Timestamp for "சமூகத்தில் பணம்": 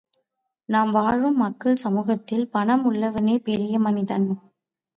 1.75-2.85